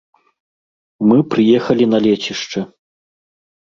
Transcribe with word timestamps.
Мы 1.11 1.17
прыехалі 1.35 1.85
на 1.93 2.03
лецішча. 2.09 2.69